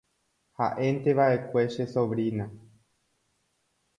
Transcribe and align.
ha'énteva'ekue 0.57 1.61
che 1.67 1.85
sobrina 1.85 2.49